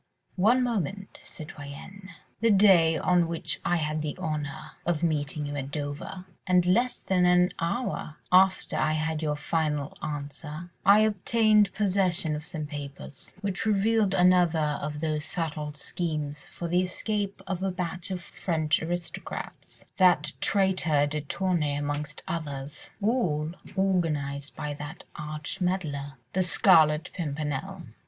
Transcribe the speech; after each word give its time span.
"One 0.37 0.63
moment, 0.63 1.21
citoyenne. 1.23 2.09
The 2.39 2.49
day 2.49 2.97
on 2.97 3.27
which 3.27 3.59
I 3.63 3.75
had 3.75 4.01
the 4.01 4.17
honour 4.17 4.71
of 4.83 5.03
meeting 5.03 5.45
you 5.45 5.55
at 5.55 5.69
Dover, 5.69 6.25
and 6.47 6.65
less 6.65 6.97
than 6.97 7.27
an 7.27 7.51
hour 7.59 8.17
after 8.31 8.75
I 8.77 8.93
had 8.93 9.21
your 9.21 9.35
final 9.35 9.95
answer, 10.01 10.71
I 10.83 11.01
obtained 11.01 11.71
possession 11.75 12.35
of 12.35 12.47
some 12.47 12.65
papers, 12.65 13.35
which 13.41 13.67
revealed 13.67 14.15
another 14.15 14.79
of 14.81 15.01
those 15.01 15.23
subtle 15.23 15.75
schemes 15.75 16.49
for 16.49 16.67
the 16.67 16.81
escape 16.81 17.39
of 17.45 17.61
a 17.61 17.69
batch 17.69 18.09
of 18.09 18.21
French 18.23 18.81
aristocrats—that 18.81 20.31
traitor 20.41 21.05
de 21.05 21.21
Tournay 21.21 21.75
amongst 21.75 22.23
others—all 22.27 23.51
organised 23.77 24.55
by 24.55 24.73
that 24.73 25.03
arch 25.15 25.61
meddler, 25.61 26.13
the 26.33 26.41
Scarlet 26.41 27.11
Pimpernel. 27.13 27.83